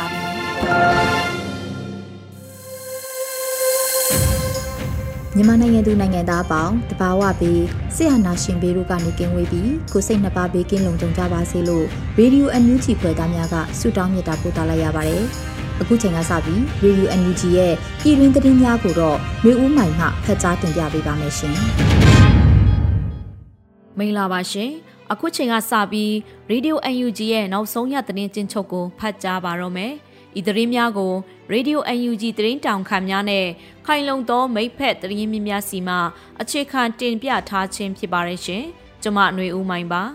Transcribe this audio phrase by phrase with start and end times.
[5.35, 7.63] မြန်မာနိုင်ငံသူနိုင်ငံသားအပေါင်းတဘာဝပြီး
[7.95, 11.85] ဆရာနာရှင်ဘေးတို့ကနေကင်းဝေးပြီးကိုစိတ်နှပါဘေးကင်းလုံခြုံကြပါစေလို့
[12.17, 15.23] ရေဒီယိုအန်ယူဂျီဖွယ်သားများကဆုတောင်းမေတ္တာပို့သလိုက်ရပါတယ်။
[15.81, 21.55] အခုချိန်ကစပြီးရေဒီယိုအန်ယူဂျီရဲ့ပြည်တွင်းသတင်းများကိုတော့မျိုးဦးမိုင်မှဖတ်ကြားတင်ပြပေးပါမယ်ရှင်။
[23.97, 24.71] မင်္ဂလာပါရှင်။
[25.11, 26.13] အခုချိန်ကစပြီး
[26.49, 29.93] ရေဒီယိုအန်ယူဂျီရဲ့နောက်ဆုံးရသတင်းချင်းချုပ်ကိုဖတ်ကြားပါတော့မယ်။
[30.39, 31.13] ဤသတင်းများကို
[31.53, 33.45] Radio UNG သတင်းတောင်ခံများနဲ့
[33.85, 35.95] ခိုင်လုံသောမိဖက်သတင်းမြများစီမှ
[36.41, 38.63] အခြေခံတင်ပြထားခြင်းဖြစ်ပါရဲ့ရှင်။
[39.01, 40.03] ကျွန်မຫນွေဦးမိုင်ပါ။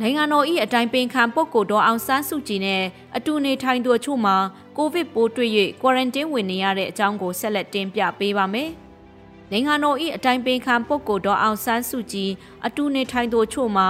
[0.00, 2.82] နိုင်ငံတော်၏အတိုင်းပင်ခံပုဂ္ဂိုလ်တော်အောင်ဆန်းစုကြည်နဲ့
[3.16, 4.36] အတူနေထိုင်သူအချို့မှာ
[4.76, 5.50] ကိုဗစ်ပိုးတွေ့၍
[5.82, 8.70] ကွာရန်တင်းဝင်နေရတဲ့အကြောင်းကိုဆက်လက်တင်ပြပေးပါမယ်။
[9.50, 12.30] နိုင်ငံတော်၏အတိုင်းပင်ခံပုဂ္ဂိုလ်တော်အောင်ဆန်းစုကြည်
[12.66, 13.86] အတူနေထိုင်သူအချို့မှာ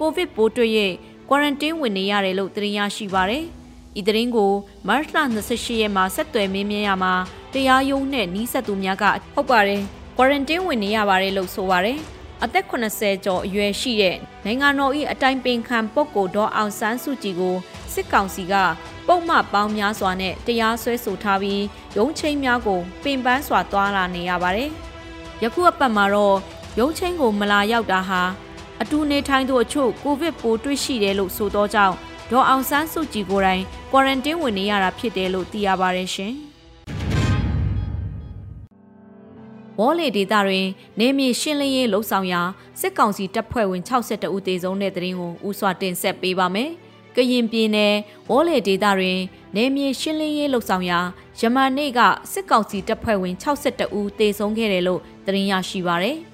[0.00, 0.70] ကိုဗစ်ပိုးတွေ့၍
[1.28, 3.44] ကွာရန်တင်းဝင်နေရတယ်လို့သတင်းရရှိပါရယ်။
[3.98, 4.52] ဤသတင်းကို
[4.88, 7.14] မတ်လ28ရက်မှာဆက်သွယ်မင်းမြန်းရမှာ
[7.52, 9.82] တရားရုံးနဲ့နှီးဆက်သူများကဟုတ်ပါတယ်။
[10.16, 11.98] ကွာရန်တင်းဝင်နေရပါတယ်လို့ဆိုပါရယ်။
[12.44, 17.56] အသက်80ကျော်အရွယ်ရှိတဲ့နိုင်ငံတော်၏အတိုင်ပင်ခံပုဂ္ဂိုလ်ဒေါ်အောင်ဆန်းစုကြည်ကို
[17.92, 18.54] စစ်ကောင်စီက
[19.06, 21.62] ပုံမှန်ပေါင်းများစွာနဲ့တရားစွဲဆိုထားပြီး
[21.96, 24.70] ရုံးချင်းများကိုပင်ပန်းစွာသွားလာနေရပါတယ်။
[25.42, 26.36] ယခုအပတ်မှာတော့
[26.78, 28.22] ရုံးချင်းကိုမလာရောက်တာဟာ
[28.82, 31.94] အတူနေထိုင်သူအချို့ကိုဗစ်ပိုးတွေ့ရှိတယ်လို့ဆိုသောကြောင့်
[32.30, 33.62] ဒေါ်အောင်ဆန်းစုကြည်ကိုယ်တိုင်
[33.92, 36.34] ကွာရန်တင်းဝင်နေရတာဖြစ်တယ်လို့သိရပါတယ်ရှင်။
[39.78, 40.66] ဝေါ်လေဒေတာတွင်
[41.00, 42.40] နေမြေရှင်းလင်းရေးလှုပ်ဆောင်ရာ
[42.80, 46.70] စစ်ကောင်စီတပ်ဖွဲ့ဝင်62ဦးသေဆုံးတဲ့တဲ့ရင်ကိုဥစွာတင်ဆက်ပေးပါမယ်။
[47.16, 47.94] ကရင်ပြည်နယ်
[48.30, 49.18] ဝေါ်လေဒေတာတွင်
[49.56, 51.00] နေမြေရှင်းလင်းရေးလှုပ်ဆောင်ရာ
[51.40, 52.00] ယမန်နေ့က
[52.32, 56.18] စစ်ကောင်စီတပ်ဖွဲ့ဝင်62ဦးသေဆုံးခဲ့တယ်လို့သတင်းရရှိပါရယ်။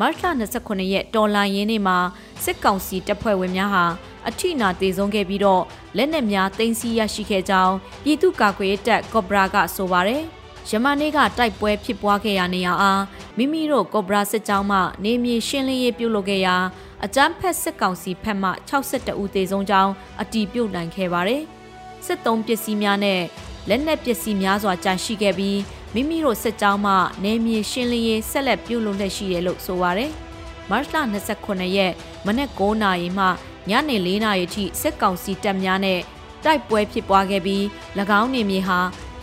[0.00, 0.14] မတ်လ
[0.54, 1.98] 29ရက်တော်လာရင်းနေ့မှာ
[2.44, 3.84] စစ်ကောင်စီတပ်ဖွဲ့ဝင်များဟာ
[4.28, 5.62] အထိနာတေဆုံးခဲ့ပြီးတော့
[5.96, 10.22] လက်နက်များတင်စီရရှိခဲ့ကြောင်းပြည်သူ့ကာကွယ်တပ်ကော့ဘရာကဆိုပါတယ်။
[10.70, 13.02] ယမန်နေ့ကတိုက်ပွဲဖြစ်ပွားခဲ့ရာနေရာအား
[13.36, 16.56] မိမိတို့ကော့ဘရာစစ်ကြောင်းမှနေမြေရှင်းလင်းရေးပြုလုပ်ခဲ့ရာ
[17.04, 21.42] အကြမ်းဖက်စစ်ကောင်စီဖက်မှ62ဦးသေဆုံးကြောင်းအတည်ပြုနိုင်ခဲ့ပါတယ်။
[22.06, 23.20] စစ်သုံးပစ္စည်းများနဲ့
[23.68, 25.58] လက်နက်ပစ္စည်းများစွာကြန့်ရှိခဲ့ပြီး
[25.96, 26.94] မိမိတို့စစ်ကြောင်းမှ
[27.24, 30.10] နေမြေရှင်းလင်းရေးဆက်လက်ပြုလုပ်လက်ရှိတယ်လို့ဆိုပါရယ်။
[30.70, 30.84] မတ်လ
[31.30, 31.92] 29ရက်
[32.26, 33.26] မနက်9:00နာရီမှ
[33.70, 36.00] ညနေ4:00နာရီထိစစ်ကောင်စီတပ်များနဲ့
[36.44, 37.62] တိုက်ပွဲဖြစ်ပွားခဲ့ပြီး၎
[38.20, 38.78] င်းနေမြေဟာ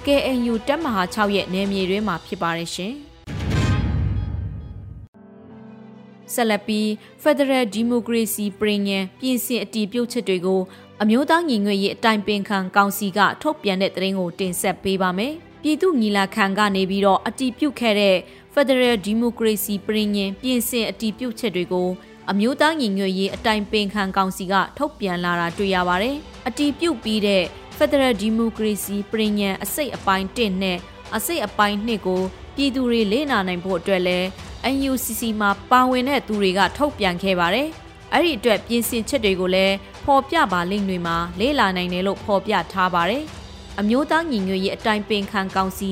[0.05, 2.93] KNU တပ်မဟာ6ရဲ့နယ်မြေတွင်းမှာဖြစ်ပါရရှင်။
[6.33, 6.87] ဆက်လက်ပြီး
[7.23, 10.61] Federal Democracy ပြည်ညံပြင်ဆင်အတည်ပြုချက်တွေကို
[11.01, 18.17] အမျိုးသားညီညွတ်ရေးအတိုင်ပင်ခံကောင်စီကထုတ်ပြန်တဲ့သတင်းကိုတင်ဆက်ပေးပါမယ်။ ပြည်သူညီလာခံကနေပြီးတော့အတီးပြုတ်ခဲ့တဲ့
[18.53, 21.89] Federal Democracy ပြည်ညင်ပြင်ဆင်အတီးပြုတ်ချက်တွေကို
[22.31, 26.15] အမျိုးသားညီညွတ်ရေးအတိုင်ပင်ခံကောင်စီကထုတ်ပြန်လာတာတွေ့ရပါတယ်။
[26.47, 27.43] အတီးပြုတ်ပြီးတဲ့
[27.77, 30.77] Federal Democracy ပြည်ညင်အစိတ်အပိုင်း1နဲ့
[31.15, 32.21] အစိတ်အပိုင်း2ကို
[32.55, 34.19] ပြည်သူတွေလေ့လာနိုင်ဖို့အတွက်လဲ
[34.89, 37.67] UNCC မှာပါဝင်တဲ့သူတွေကထုတ်ပြန်ခဲ့ပါတယ်။
[38.13, 43.25] အဲ့ဒီအတွက်ပြင်ဆင်ချက်တွေကိုလည်းဖော်ပြပါလိမ့်တွေမှာလေ့လာနိုင်တယ်လို့ဖော်ပြထားပါတယ်။
[43.79, 45.91] အမျိုးသားညီညွတ်ရေးအတိုင်ပင်ခံကောင်စီ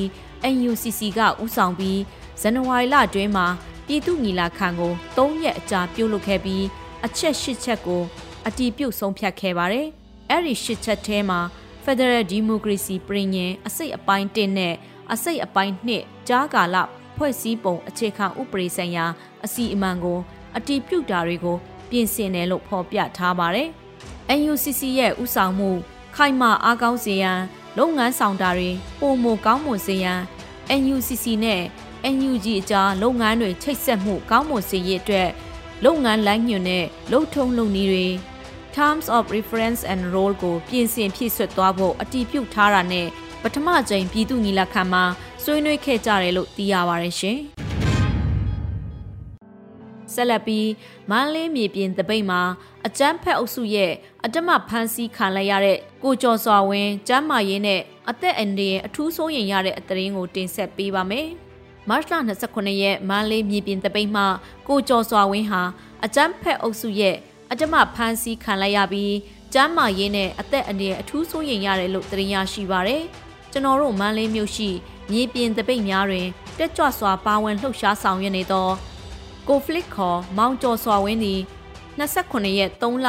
[0.53, 1.99] NUCC ကဦးဆောင်ပြီး
[2.41, 3.47] ဇန်နဝါရီလအတွင်းမှာ
[3.87, 6.65] ပြည်သူညီလာခံကို၃ရက်အကြာပြုလုပ်ခဲ့ပြီး
[7.05, 8.01] အချက်၈ချက်ကို
[8.47, 9.87] အတီးပြုတ်ဆုံးဖြတ်ခဲ့ပါတယ်။
[10.29, 11.39] အဲ့ဒီ၈ချက်ထဲမှာ
[11.83, 14.73] Federal Democracy ပြည်ညင်အစိတ်အပိုင်း1နဲ့
[15.13, 16.77] အစိတ်အပိုင်း2ကြားကာလ
[17.17, 19.05] ဖွဲ့စည်းပုံအခြေခံဥပဒေဆိုင်ရာ
[19.45, 20.19] အစီအမံကို
[20.57, 21.57] အတီးပြုတ်တာတွေကို
[21.89, 23.69] ပြင်ဆင်တယ်လို့ဖော်ပြထားပါတယ်။
[24.39, 25.69] NUCC ရဲ့ဥဆောင်မှု
[26.15, 27.39] ခိုင်မာအားကောင်းစေရန်
[27.79, 30.19] လုပ်ငန်းဆောင်တာတွေပုံမကောင်းမွန်စေရန်
[30.81, 31.61] NUCC နဲ့
[32.15, 35.29] NUG အကြားလုပ်ငန်းတွေချိတ်ဆက်မှုကောင်းမွန်စေရေးအတွက်
[35.85, 38.07] လုပ်ငန်းလမ်းညွှန်နဲ့လုပ်ထုံးလုပ်နည်းတွေ
[38.75, 43.07] Terms of Reference and Role ကိုပြင်ဆင်ဖြည့်ဆွတ်သွားဖို့အတည်ပြုထားတာနဲ့
[43.43, 45.03] ပထမကြိမ်ပြည်သူ့ညီလာခံမှာ
[45.43, 47.39] ဆွေးနွေးခဲ့ကြတယ်လို့သိရပါတယ်ရှင်။
[50.19, 50.69] ဆက်လက်ပြီး
[51.09, 52.41] မန်းလေးမြေပြင်တပိတ်မှာ
[52.87, 53.91] အကြမ်းဖက်အုပ်စုရဲ့
[54.25, 61.27] အတမဖမ်းဆီးခံလိုက်ရတဲ့ကိုကျော်စွာဝင်းကျမ်းမာရေးနဲ့အသက်အန္တရာယ်အထူးစိုးရိမ်ရတဲ့အသတင်းကိုတင်ဆက်ပေးပါမယ်။
[61.89, 62.03] မတ်လ
[62.43, 64.25] 29ရက်မန်းလေးမြေပြင်တပိတ်မှာ
[64.67, 65.61] ကိုကျော်စွာဝင်းဟာ
[66.05, 67.15] အကြမ်းဖက်အုပ်စုရဲ့
[67.51, 69.15] အတမဖမ်းဆီးခံလိုက်ရပြီး
[69.53, 73.03] ကျမ်းမာရေးနဲ့အသက်အန္တရာယ်အထူးစိုးရိမ်ရတယ်လို့သတင်းရရှိပါရယ်။
[73.51, 74.69] ကျွန်တော်တို့မန်းလေးမြို့ရှိ
[75.11, 76.27] မြေပြင်တပိတ်များတွင်
[76.57, 78.67] တက်ကြွစွာပါဝင်လှုပ်ရှားဆောင်ရွက်နေသော
[79.47, 81.41] ကိုဖလစ်ခေါ်မောင်ကျော်စွာဝင်းသည်
[81.99, 83.07] 29ရက်3လ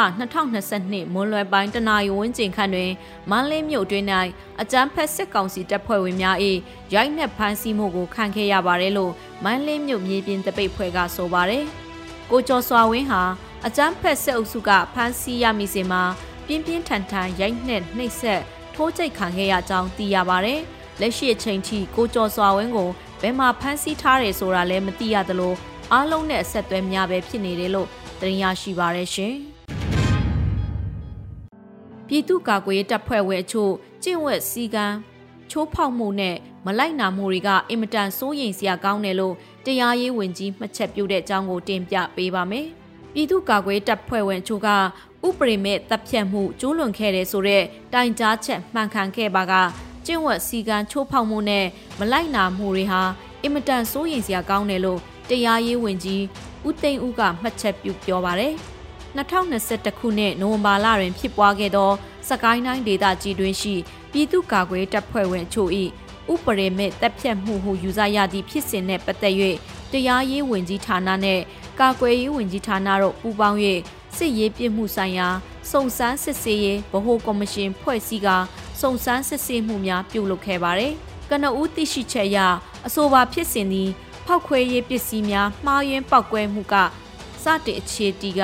[0.57, 2.93] 2022မွန်းလွယ်ပိုင်းတနာရီဝန်းကျင်ခန့်တွင်
[3.31, 4.05] မန်းလေးမြို့တွင်၌
[4.61, 6.37] အကြမ်းဖက်စစ်ကောင်စီတပ်ဖွဲ့ဝင်များ၏
[6.95, 9.13] ရိုက်နှက်ဖမ်းဆီးမှုကိုခံခဲ့ရပါတယ်လို့
[9.45, 11.65] မန်းလေးမြို့မြေပြင်တပိတ်ဖွဲ့ကဆိုပါတယ်။
[12.31, 13.23] ကိုကျော်စွာဝင်းဟာ
[13.67, 16.03] အကြမ်းဖက်စစ်အုပ်စုကဖမ်းဆီးရမိစဉ်မှာ
[16.47, 18.43] ပြင်းပြင်းထန်ထန်ရိုက်နှက်နှိပ်စက်
[18.75, 20.61] ထိုးကျိတ်ခံခဲ့ရကြောင်းသိရပါတယ်။
[21.01, 22.91] လက်ရှိအချိန်ထိကိုကျော်စွာဝင်းကို
[23.21, 25.55] ဘယ်မှာဖမ်းဆီးထားတယ်ဆိုတာလည်းမသိရသလို
[25.95, 27.89] အားလုံးနဲ့အဆက်အသွယ်များပဲဖြစ်နေတယ်လို့
[28.21, 29.35] သတင်းရရှိပါရရှင်။
[32.07, 33.73] ပြည်သူ့ကာကွယ်ရေးတပ်ဖွဲ့ဝင်အချို့
[34.03, 34.97] ကျင့်ဝတ်စည်းကမ်း
[35.51, 39.35] ချိုးဖောက်မှုနဲ့မလိုက်နာမှုတွေကအင်မတန်စိုးရိမ်စရာကောင်းတယ်လို့
[39.65, 42.67] တရားရေးဝန်ကြီးမှတ်ချက်ပြုတဲ့အကြောင်းကိုတင်ပြပေးပါမယ်။
[43.13, 44.69] ပြည်သူ့ကာကွယ်တပ်ဖွဲ့ဝင်အချို့က
[45.27, 49.55] ဥပဒေမဲ့တပ်ဖြတ်မှုကျူးလွန်ခဲ့တဲ့ဆိုတဲ့တိုင်ကြားချက်မှန်ကန်ခဲ့ပါက
[50.07, 51.67] ကျင့်ဝတ်စည်းကမ်းချိုးဖောက်မှုနဲ့
[51.99, 53.03] မလိုက်နာမှုတွေဟာ
[53.43, 56.23] အင်မတန်စိုးရိမ်စရာကောင်းတယ်လို့ တရားရေးဝန်ကြီး
[56.67, 58.55] ဦးသိန်းဦးကမှတ်ချက်ပြုပြောပါတယ်။
[59.17, 61.91] 2021ခုနှစ်နိုဝင်ဘာလတွင်ဖြစ်ပွားခဲ့သော
[62.29, 63.75] စကိုင်းတိုင်းဒေသကြီးတွင်ရှိ
[64.13, 65.71] ပြည်သူ့ကာကွယ်တပ်ဖွဲ့ဝင်အချို့၏
[66.33, 69.35] ဥပဒေမဲ့တပ်ဖြတ်မှုဟုယူဆရသည့်ဖြစ်စဉ်နှင့်ပတ်သက်၍
[69.93, 71.43] တရားရေးဝန်ကြီးဌာနနှင့်
[71.81, 73.59] ကာကွယ်ရေးဝန်ကြီးဌာနတို့ပူးပေါင်း၍
[74.17, 75.29] စစ်ရေးပြစ်မှုဆိုင်ရာ
[75.71, 78.37] စုံစမ်းစစ်ဆေးရေးဗဟိုကော်မရှင်ဖွဲ့စည်းကာ
[78.81, 80.93] စုံစမ်းစစ်ဆေးမှုများပြုလုပ်ခဲ့ပါသည်။
[81.31, 82.39] ကနဦးသိရှိချက်အရ
[82.87, 83.91] အဆိုပါဖြစ်စဉ်သည်
[84.27, 86.75] ဖောက်ခွဲရေးပစ္စည်းများမှားယွင်းပောက်ကွဲမှုက
[87.43, 88.43] စတင်အခြေတီက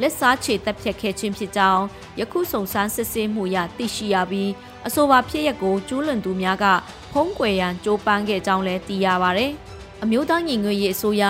[0.00, 1.84] လက်စားချေတပ်ဖြတ်ခဲ့ခြင်းဖြစ်ကြောင်း
[2.20, 4.50] ယခုစုံစမ်းစစ်ဆေးမှုရသိရှိရပြီး
[4.86, 6.64] အဆိုပါဖြစ်ရပ်ကိုကျူးလွန်သူများက
[7.12, 9.46] ဖုံးကွယ်ရန်ကြိုးပမ်းခဲ့ကြောင်းလည်းသိရပါဗျ။
[10.02, 11.24] အမျိုးသားညီညွတ်ရေးအစိုးရ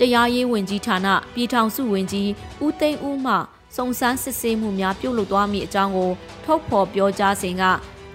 [0.00, 2.30] တရားရေးဝန်ကြီးဌာနပြည်ထောင်စုဝန်ကြီး
[2.64, 3.34] ဦးသိန်းဦးမှ
[3.76, 6.10] စုံစမ်းစစ်ဆေးမှုများပြုလုပ်သွားမည့်အကြောင်းကို
[6.44, 7.62] ထုတ်ဖော်ပြောကြားစဉ်က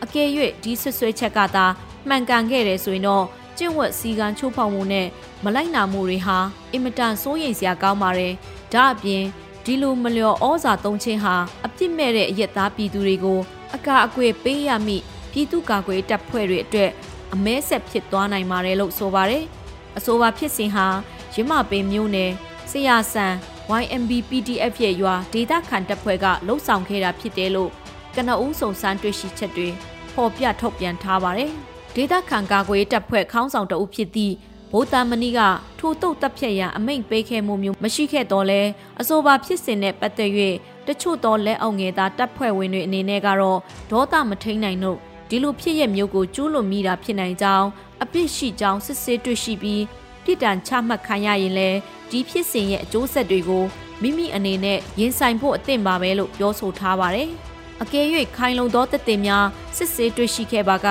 [0.03, 0.27] အကယ်၍
[0.63, 1.65] ဒီဆွဆွဲချက်ကသာ
[2.07, 3.25] မှန်ကန်ခဲ့တယ်ဆိုရင်တော့
[3.61, 5.07] ကျင့်ဝတ်စည်းကမ်းချိုးဖောက်မှုနဲ့
[5.43, 6.37] မလိုက်နာမှုတွေဟာ
[6.73, 8.33] အင်မတန်စိုးရိမ်စရာကောင်းပါတယ်။
[8.73, 9.23] ဒါအပြင်
[9.65, 11.35] ဒီလိုမလျော်ဩဇာသုံးခြင်းဟာ
[11.65, 13.39] အပြစ်မဲ့တဲ့အရက်သားပြည်သူတွေကို
[13.75, 16.91] အကာအကွယ်ပေးရမည့်ပြည်သူ့ကာကွယ်တပ်ဖွဲ့တွေအတွက်
[17.33, 19.43] အမဲဆက်ဖြစ်သွားနိုင်ပါတယ်လို့ဆိုပါတယ်။
[19.97, 20.85] အဆိုပါဖြစ်စဉ်ဟာ
[21.33, 22.31] ရမပင်မျိုးနယ်
[22.71, 23.33] ဆရာဆန်
[23.81, 27.71] YMB PDF ရဲ့ရွာဒေတာခန်တပ်ဖွဲ့ကလှုပ်ဆောင်ခဲ့တာဖြစ်တယ်လို့
[28.15, 29.69] ကနအူးစုံစမ်းတွေ့ရှိချက်တွေ
[30.13, 31.53] ဖော်ပြထုတ်ပြန်ထားပါတယ်။
[31.95, 34.35] ဒေသခံကာကွယ်တပ်ဖွဲ့ခေါင်းဆောင်တအုပ်ဖြစ်သည့်
[34.71, 35.39] ဗိုလ်သားမဏိက
[35.79, 38.61] ထိုတုတ်တပ်ဖြတ်ရန်အမိန့်ပေးခဲ့မှုမျိုးမရှိခဲ့တော့လဲ
[38.99, 40.31] အဆိုပါဖြစ်စဉ်နဲ့ပတ်သက်၍
[40.88, 43.59] တချို့သောလက်အောက်ငယ်သားတပ်ဖွဲ့ဝင်တွေအနေနဲ့ကတော့
[43.91, 44.97] ဒေါသမထိန်နိုင်တို့
[45.29, 47.67] ဒီလိုဖြစ်ရမျိုးကိုကျူးလွန်မိတာဖြစ်နိုင်ကြောင်း
[48.03, 49.83] အပြစ်ရှိကြောင်းစစ်ဆေးတွေ့ရှိပြီး
[50.23, 51.77] ပြည်တံချမှတ်ခံရရင်လည်း
[52.11, 53.63] ဒီဖြစ်စဉ်ရဲ့အကျိုးဆက်တွေကို
[54.01, 57.29] မိမိအနေနဲ့ရင်ဆိုင်ဖို့အသင့်ပါပဲလို့ပြောဆိုထားပါတယ်။
[57.81, 58.05] အကယ်၍
[58.37, 59.45] ခိုင်လုံသောတသက်များ
[59.77, 60.87] စစ်ဆေးတွေ့ရှိခဲ့ပါက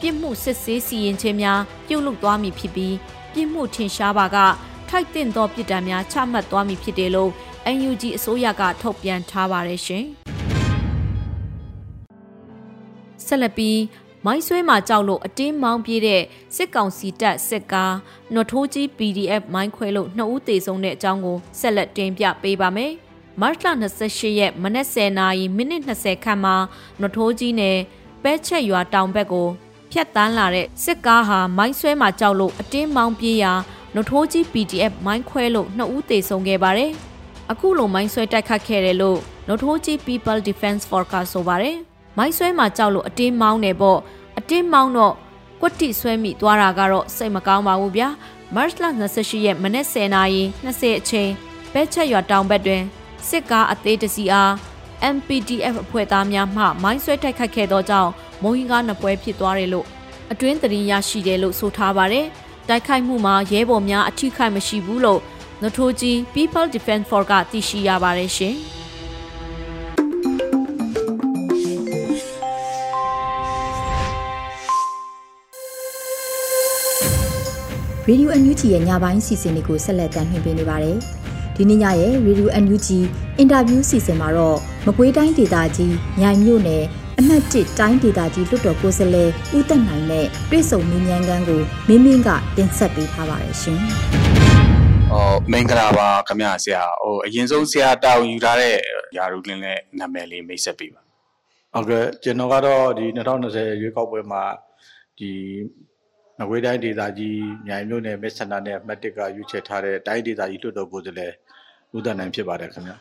[0.00, 2.94] ပြစ်မှုစစ်ဆေးစီရင်ခြင်းများပြုလုပ်သွားမည်ဖြစ်ပြီး
[3.32, 4.38] ပြစ်မှုထင်ရှားပါက
[4.88, 7.30] ထိုက်တင်သောပြစ်ဒဏ်များချမှတ်သွားမည်ဖြစ်တယ်လို့
[7.72, 10.04] UNG အစိုးရကထုတ်ပြန်ထားပါတယ်ရှင်။
[13.26, 13.80] ဆက်လက်ပြီး
[14.24, 16.22] မိုင်းဆွဲမှာကြောက်လို့အတင်းမောင်းပြေးတဲ့
[16.56, 17.94] စစ်ကောင်စီတပ်စစ်ကား
[18.34, 22.92] နော်ထိုးကြီး PDF မိုင်းခွဲလို့နှစ်ဦးသေဆုံးတဲ့အကြောင်းကိုဆက်လက်တင်ပြပေးပါမယ်။
[23.40, 23.56] မတ်လ
[23.98, 26.56] 28ရက်မနက်10:00နာရီမိနစ်20ခန့်မှာ
[27.00, 27.78] နော်ထိုးကြီးနယ်
[28.22, 29.48] ပဲချက်ရွာတောင်ဘက်ကို
[29.90, 33.52] ဖြတ်တန်းလာတဲ့စစ်ကားဟာမိုင်းဆွဲမှာကြောက်လို့အတင်းမောင်းပြေးရာ
[33.94, 36.92] နထိုးကြီး PDF မိုင်းခွဲလို့နှစ်ဦးသေဆုံးခဲ့ပါတယ်။
[37.52, 41.76] အခုလိုမိုင်းဆွဲတိုက်ခတ်ခဲ့တယ်လို့နထိုးကြီး People Defense Force ကဆိုပါတယ်။
[42.18, 43.98] မိုင်းဆွဲမှာကြောက်လို့အတင်းမောင်းနေပေါ့
[44.38, 45.14] အတင်းမောင်းတော့
[45.60, 48.08] ကွက်တိဆွဲမိသွားတာကတော့စိတ်မကောင်းပါဘူးဗျာ။
[48.54, 48.74] March
[49.10, 51.30] 28ရက်မနေ့10:20အချိန်
[51.72, 52.82] ဘဲချက်ရွာတောင်ဘက်တွင်
[53.28, 54.52] စစ်ကားအသေးတစီအား
[55.14, 58.10] MPDF အဖွဲ့သားများမှမိုင်းဆွဲတိုက်ခတ်ခဲ့သောကြောင့်
[58.42, 59.86] မုံဟင်းကားနှစ်ပွဲဖြစ်သွားတယ်လို့
[60.32, 62.26] အတွင်းသတင်းရရှိတယ်လို့ဆိုထားပါတယ်။
[62.68, 65.20] တိုက်ခိုက်မှုမှာရဲဘော်များအထိခိုက်မရှိဘူးလို့
[65.62, 68.56] နထိုးကြီး People Defense Force ကသိရှိရပါတယ်ရှင်။
[78.08, 80.96] ရေဒီယိုအန်ယူဂျီရဲ့ညပိုင်းစီစဉ်လေးကိုဆက်လက်တင်ပြနေပါတယ်။
[81.56, 82.98] ဒီနေ့ညရဲ့ရေဒီယိုအန်ယူဂျီ
[83.38, 86.84] အင်တာဗျူးစီစဉ်မှာတော့မကွေးတိုင်းဒေသကြီးမြိုင်မြို့နယ်
[87.18, 93.78] အမှတ်1တိုင်းဒေသကြီးလွတ်တော်ကိုယ်စားလှယ်ဦးသက်နိုင်နဲ့တွေ့ဆုံမြញ្ញမ်းကန်းကိုမင်းမင်းကတင်ဆက်ပေးထားပါတယ်ရှင်။
[95.12, 98.74] အော်မင်္ဂလာပါခင်ဗျာဆရာ။ဟိုအရင်ဆုံးဆရာတာဝန်ယူထားတဲ့
[99.16, 101.02] ယာရုလင်းနဲ့နာမည်လေးမိတ်ဆက်ပေးပါ။
[101.74, 104.42] ဟုတ်ကဲ့ကျွန်တော်ကတော့ဒီ2020ရွေးကောက်ပွဲမှာ
[105.18, 105.30] ဒီ
[106.48, 111.32] ငွေတိုင်းဒေသကြီးမြိုင်မြို့နယ်မက်ဆန္ဒနဲ့အမှတ်1ကရွေးချယ်ထားတဲ့တိုင်းဒေသကြီးလွတ်တော်ကိုယ်စားလှယ်
[111.96, 112.96] ဦးတန်နိုင်ဖြစ်ပါတယ်ခင်ဗျာ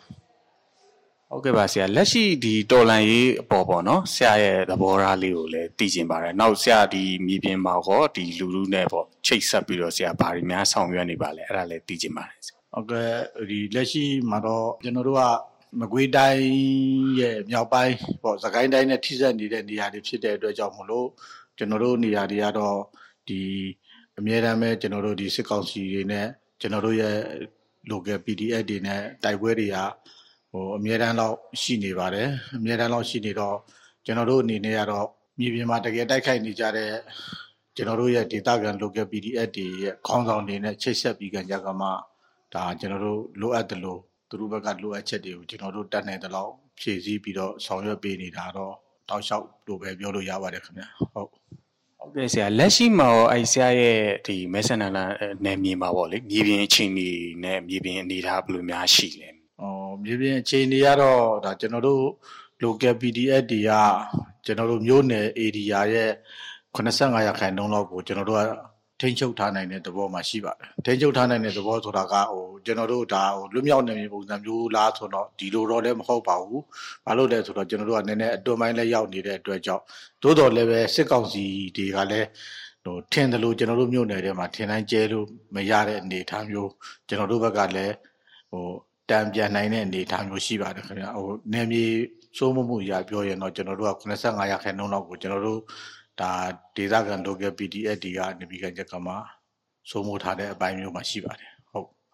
[1.36, 12.40] ဟုတ်ကဲ့ပါဆရာလက်ရှိဒီတော်လန်ရေးအပေါ်ပေါ့နော်ဆရာရဲ့သဘောထားလေးကိုလည်းသိချင်ပါတယ်နောက်ဆရာဒီမြေပြင်မှာဟောဒီလူလူနဲ့ပေါ့ချိတ်ဆက်ပြီးတော့ဆရာဘာတွေများဆောင်ရွက်နေပါလဲအဲ့ဒါလည်းသိချင်ပါတယ်
[12.74, 13.12] ဟုတ်ကဲ့
[13.50, 15.24] ဒီလက်ရှိမှာတော့ကျွန်တော်တို့က
[15.80, 16.46] မကွေးတိုင်း
[17.20, 21.08] ရဲ့မြောက်ပိုင်းပေါ့စကိုင်းတိုင်းနဲ့ထိစပ်နေတဲ့နေရာတွေဖြစ်တဲ့အတွက်ကြောင့်မလို့
[21.58, 22.80] ကျွန်တော်တို့နေရာတွေကတော့
[23.28, 23.42] ဒီ
[24.18, 26.28] အမြဲတမ်းပဲကျွန်တော်တို့ဒီစစ်ကောင်စီတွေနဲ့
[26.62, 27.18] ကျွန်တော်တို့ရဲ့
[27.92, 29.78] local PDF တွေနဲ့တိုက်ပွဲတွေက
[30.56, 33.58] ဟိုအမြဲတမ်းတော့ရှိနေပါတယ်အမြဲတမ်းတော့ရှိနေတော့
[34.06, 35.08] ကျွန်တော်တို့အနေနဲ့ကတော့
[35.40, 36.90] မြေပြင်မှာတကယ်တိုက်ခိုက်နေကြတဲ့
[37.76, 41.88] ကျွန်တော်တို့ရဲ့ဒေတာကန် local PDF တွေရဲ့ခေါင်းဆောင်တွေနဲ့ချိတ်ဆက်ပြီးကြကြကမှ
[42.54, 48.74] ဒါကျွန်တော်တို့လိုအပ်တယ်လို့သူတို့ဘက်ကလိုအပ်ချက်တွေကိုကျွန်တော်တို့တတ်နိုင်တဲ့လောက်ဖြည့်ဆည်းပြီးတော့ဆောင်ရွက်ပေးနေတာတော့
[49.10, 51.30] တောက်လျှောက်လို့ပဲပြောလို့ရပါတယ်ခင်ဗျာဟုတ်
[52.00, 55.04] ဟုတ်ကဲ့ဆရာလက်ရှိမှာရောအဲဆရာရဲ့ဒီမဲဆန္ဒနာ
[55.44, 57.10] နယ်မြေမှာပေါ့လေမြေပြင်အခြေအနေ
[57.44, 59.35] နဲ့မြေပြင်အနေအထားဘယ်လိုများရှိလဲ။အော်
[60.04, 62.04] မြေပြင်အခြေအနေကတော့ဒါကျွန်တော်တို့
[62.64, 63.72] local PDF တွေက
[64.46, 66.12] ကျွန်တော်တို့မြို့နယ် area ရဲ့
[66.76, 68.44] 85ရာခိုင်နှုန်းလောက်ကိုကျွန်တော်တို့က
[69.02, 76.64] ထိန်းချုပ်ထားနိုင်တဲ့သဘောမှရှိပါတယ်ထိန်းချုပ်ထားနိုင်တဲ့သဘောဆိုတာကဟိုကျွန်တော်တို့ဒါဟိုလွတ်မြောက်နေပြီပုံစံမျိုးလားဆိုတော့ဒီလိုတော့လည်းမဟုတ်ပါဘူး
[77.06, 79.84] ဘာလို့လဲဆိုတော့ကျွန်တော်တို့ကနည်းနည်းအတွန်းပိုင်းလည်းရောက်နေတဲ့အတွက်ကြောင့်
[80.24, 82.28] သို့တော်လည်းပဲစစ်ကောင်စီတွေကလည်း
[82.84, 85.26] ဟိုထင်တယ်လို့ကျွန်တော်တို့မြို့နယ်ထဲမှာထင်တိုင်းကျဲလို့
[85.56, 86.72] မရတဲ့အနေအထားမျိုး
[87.08, 87.96] ကျွန်တော်တို့ဘက်ကလည်း
[88.52, 88.66] ဟို
[89.10, 91.86] တံပြန်နိုင်တဲ့အနေအထားမျိုးရှိပါတယ်ခင်ဗျဟိုနေမြေ
[92.38, 95.62] စိုးမိုးမှုရာပြောရင်တော့ကျွန်တော်တို့က85ရာခိုင်နှုန်းလောက်ကိုကျွန်တော်တို့
[96.22, 96.32] ဒါ
[96.76, 99.14] ဒေသခံ local PDF တွေကနေပြီးကြက်ကမှ
[99.90, 101.55] စိုးမိုးထားတဲ့အပိုင်းမျိုးမှာရှိပါတယ်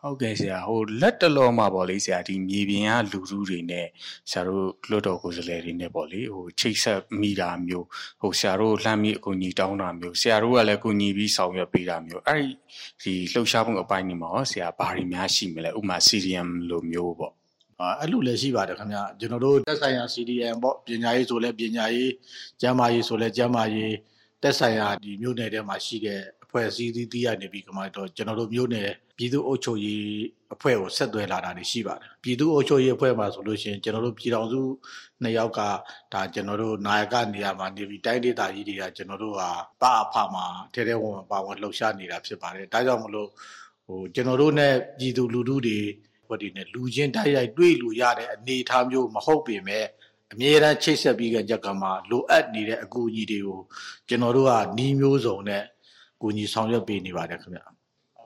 [0.03, 3.87] ဟုတ်ဟုတ်ကဲ့ဆရာဟိုလက်တလောမှာပေါ့လေဆရာဒီမြေပြင်ကလူစုတွေနဲ့
[4.29, 7.87] ဆရာတို့လွတ်တော်ကိုယ်စားလှယ်တွေနဲ့ပေါ့လေဟိုချိတ်ဆက်မိတာမျိုး
[8.21, 12.43] ဟိုဆရာတို့လှမ်းပြီးအကူအညီတောင်းတာမျိုးဆရာတို့ကလည်းအကူအညီပြီးဆောင်ရွက်ပေးတာမျိုးအဲ့
[13.01, 17.33] ဒီလှုပ်ရှားမှုအပိုင်းတွေမှာရောဆရာဘာတွေများရှိမလဲဥမာ CDM လိုမျိုးပေါ့
[17.99, 22.11] အဲ့လိုလည်းရှိပါတယ်ခင်ဗျကျွန်တော်တို့တက်ဆိုင်ရာ CDM ပေါ့ပညာရေးဆိုလဲပညာရေး
[22.61, 23.93] ကျန်းမာရေးဆိုလဲကျန်းမာရေး
[24.43, 28.89] တက်ဆိုင်ရာဒီမြို့နယ်ထဲမှာရှိတဲ့အဖွဲ့အစည်းသီးသီးရနေပြီးကမှတော့ကျွန်တော်တို့မြို့နယ်
[29.21, 30.05] ပြည်သူ့အုပ်ချုပ်ရေး
[30.53, 34.61] အဖွဲ့ကိုဆက်သွယ်လာတာတွေရှိပါတယ်ပြည်သူ့အုပ်ချုပ်ရေးအဖွဲ့မှာဆိုလို့ရှိရင်ကျွန်တော်တို့ပြည်တော်စု
[35.21, 35.59] နှစ်ယောက်က
[36.13, 39.49] ဒါကျွန်တော်တို့နာယကနေရာမှာနေပြီးတိုင်းဒေသကြီးတွေကကျွန်တော်တို့ဟာ
[39.81, 43.29] ပါအဖမှာထဲထဲဝင်ပါဝင်လှုပ်ရှားနေတာဖြစ်ပါတယ်ဒါကြောင့်မလို့
[43.85, 44.67] ဟိုကျွန်တော်တို့ ਨੇ
[44.99, 45.77] ပြည်သူလူထုတွေ
[46.29, 49.85] ဘက်တွေနဲ့လူချင်းတိုက်ရိုက်တွေ့လို့ရတဲ့အနေအထားမျိုးမဟုတ်ပေမဲ့
[50.33, 53.59] အမြဲတမ်းချိတ်ဆက်ပြီးကြက်ကမှလိုအပ်နေတဲ့အကူအညီတွေကို
[54.07, 55.63] ကျွန်တော်တို့ကနှီးမျိုးစုံနဲ့
[56.21, 57.61] ကူညီဆောင်ရွက်ပေးနေပါတယ်ခင်ဗျ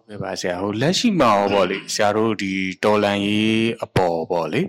[0.08, 2.52] ဟုတ်ကဲ့ပါဆရာဟိုလက်ရှိမှာရောပေါ့လေဆရာတို့ဒီ
[2.84, 4.62] တော်လန်ရေးအပေါ်ပေါ့လေ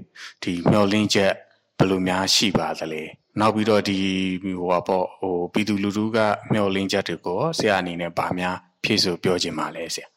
[0.42, 1.32] ဒီမျောလင်းချက်
[1.78, 3.02] ဘယ်လိုများရှိပါသလဲ
[3.40, 3.98] နောက်ပြီးတော့ဒီ
[4.42, 6.18] ဟိုပေါ့ဟိုပြည်သူလူထုက
[6.52, 10.08] မျောလင်းချက်တွေကိုဆရာအနေနဲ့ဗာများဖြည့်ဆိုပြောချင်ပါလဲဆရာ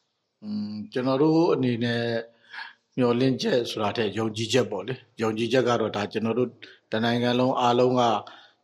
[0.43, 2.03] อืมကျွန်တော်တို့အနေနဲ့
[2.97, 6.49] မျောလင့်ချက်ဆိုတာတဲ့ယုံကြည်ချက်ပေါ့လေယုံကြည်ချက်ကတော့ဒါကျွန်တော်တို့
[6.91, 8.01] တနိုင်ငံလုံးအားလုံးက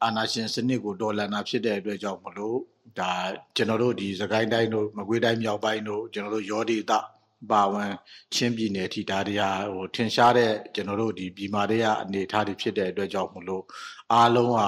[0.04, 2.60] အာဏာရှင်စနစ်ကိုတော်လှန်တာဖြစ်တဲ့အတွက်ကြောင့်မလို့
[3.00, 3.12] ဒါ
[3.56, 6.92] ကျွန်တော်တို့ဒီစကိုင်းတိုင်းတို့မကွေးတိုင်းမြောက်ပိုင်းတို့ကျွန်တော်တို့ရောဒေသ
[7.52, 7.92] ပါဝင်
[8.34, 13.64] ချင်းပြည်နယ်ထိဒါတွေဟာဟိုထင်ရှားတဲ့ကျွန်တော်တို့ဒီပြည်မာတွေကအနေအထားတွေဖြစ်တဲ့အတွက်ကြောင့်မလို့
[14.14, 14.60] အားလုံးက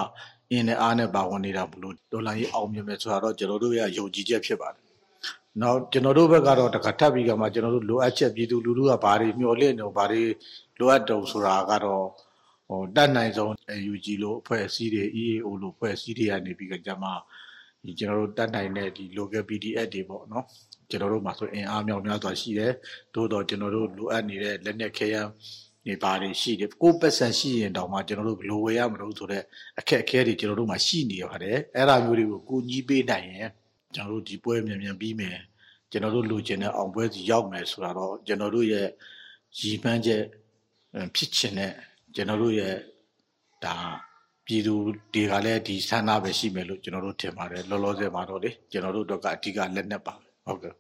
[0.51, 4.86] အင်းနဲ့အားနဲ့ပါဝင်နေတာမလို့ဒေါ်လာကြီးအောင်မြင်မယ်ဆိုတာတော့ကျွန်တော်တို့ရဲ့ယုံကြည်ချက်ဖြစ်ပါတယ်
[5.62, 10.24] နောက်ကျွန်တော်တို့ဘက်ကတော့တခါထပ်ပြီးကမှကျွန်တော်တို့လိုအပ်ချက်ပြည်သူလူထုကဘာတွေမျှော်လင့်နေဘာတွေ
[10.79, 12.05] လိုအပ်တုံဆိုတာကတော့
[12.67, 13.51] ဟိုတတ်နိုင်ဆုံး
[13.93, 17.13] UG လို့အဖွဲ့အစည်းတွေ EAO လို့အဖွဲ့အစည်းတွေကနေပြီးကြမှာ
[17.88, 20.46] ဒီကျွန်တော်တို့တတ်နိုင်တဲ့ဒီ local PDF တွေပေါ့နော်
[20.89, 22.74] ကျွန်တော်တို့မှာဆိုအင်အားမြောက်များစွာရှိတယ်
[23.13, 25.29] သို့တော့ကျွန်တော်တို့လိုအပ်နေတဲ့လက်နက်ခဲယမ်း
[25.88, 29.44] နေပါတွေရှိတယ်ကိုပတ်စံရှိရင်တောင်မှကျွန်တော်တို့ဘယ်လိုဝယ်ရမလို့ဆိုတော့
[29.79, 33.50] အခက်အခဲတွေကျွန်တော်တို့မှာရှိနေပါတယ်အဲ့ဒါမျိုးတွေကိုကိုကြီးပေးနိုင်ရင်
[33.96, 35.38] ကျွန်တော်တို့ဒီပွဲမြန်မြန်ပြီးမယ်
[35.91, 38.88] ကျွန်တော်တို့လိုချင်တဲ့အောင်ပွဲစီရောက်မယ်ဆိုတာတော့ကျွန်တော်တို့ရဲ့
[39.60, 40.24] ရည်မှန်းချက်
[41.15, 41.74] ဖြစ်ချင်တဲ့
[42.15, 42.75] ကျွန်တော်တို့ရဲ့
[43.65, 43.75] ဒါ
[44.47, 44.75] ပြည်သူ
[45.13, 50.13] တွေကလည်းဒီဆန္ဒပဲရှိမယ်လို့ကျွန်တော်တို့ထင်ပါတယ်လောလောဆယ်မှာတော့လေကျွန်တော်တို့တော့ကအဓိကလက်နက်ပါ
[50.45, 50.73] ဟုတ်ကဲ့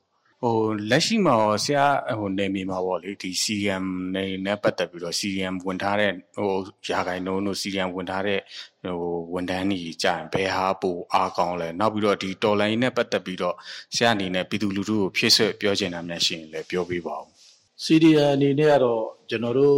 [0.43, 0.57] ဟို
[0.89, 1.85] လက်ရှိမှာရောဆရာ
[2.19, 6.51] ဟိုနေမီမှာပေါ့လေဒီ CM နေနဲ့ပတ်သက်ပြီးတော့ CM ဝင်ထားတဲ့ဟို
[6.87, 8.39] ရာဂိုင်နှုန်းတို့ CM ဝင်ထားတဲ့
[8.83, 8.97] ဟို
[9.33, 13.55] ဝန်ထမ်းကြီးကြာရင်ဘယ်ဟာပိုအားကောင်းလဲနောက်ပြီးတော့ဒီတော်လိုင်းနဲ့ပတ်သက်ပြီးတော့
[13.95, 17.25] ဆရာအနေနဲ့ပြည်သူလူထုကိုဖြည့်ဆွတ်ပြောချင်တာများရှိရင်လည်းပြောပေးပါဦး
[17.83, 19.77] CDM အနေနဲ့ကတော့ကျွန်တော်တို့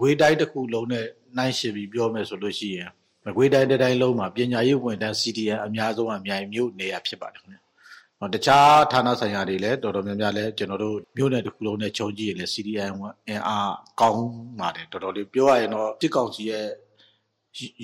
[0.00, 1.06] ငွေတိုင်းတစ်ခုလုံးနဲ့
[1.36, 2.90] နှိုင်းရှင်ပြီးပြောမယ်ဆိုလို့ရှိရင်
[3.24, 7.58] မကွေးတိုင်းတိုင်းလုံးမှာပညာရေးဝန်ထမ်း CDN အများဆုံးအမြိုင်မြို့နေရဖြစ်ပါတယ်ခင်ဗျ။
[8.18, 12.92] ဟောတခြားဌာနဆိုင်ရာတွေလည်းတော်တော်များများလည်းကျွန်တော်တို့မြို့နယ်တစ်ခုလုံးနဲ့ခြုံကြည့်ရင်လည်း CDN
[13.28, 14.24] အင်အားကောင်း
[14.60, 16.66] ပါတယ်တော်တော်လေးပြောရရင်တော့တစ်ကောင်စီရဲ့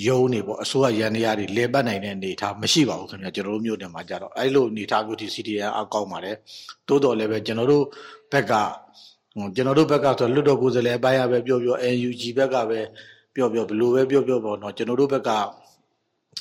[0.06, 6.36] ယုံနေပေါ့အစိုးရရန်နေရတွေလေပတ်နိုင်တဲ့အနေအထားမရှိပါဘူးခင်ဗျကျွန်တော်တို့မြို့နယ်မှာကြတော့အဲ့လိုအနေအထားမျိုးဒီ CDN အကောင်းပါတယ်
[6.88, 7.84] တိုးတော်လည်းပဲကျွန်တော်တို့
[8.32, 8.52] ဘက်က
[9.54, 12.80] ကျွန်တော်တို့ဘက်ကဆိုလွတ်တော်ကိုယ်စားလှယ်အပိုင်းရပဲပြောပြော NUG ဘက်ကပဲ
[13.38, 15.30] ပြောပြောဘလို့ပဲပြောပြောပေါ့နော်ကျွန်တော်တို့ဘက်က